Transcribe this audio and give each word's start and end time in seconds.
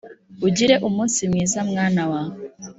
ugire 0.47 0.75
umunsi 0.87 1.19
mwiza 1.31 1.59
mwana 1.69 2.03
wa! 2.11 2.21